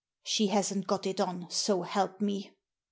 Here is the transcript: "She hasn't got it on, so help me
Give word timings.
"She 0.23 0.47
hasn't 0.47 0.87
got 0.87 1.05
it 1.05 1.21
on, 1.21 1.45
so 1.51 1.83
help 1.83 2.21
me 2.21 2.55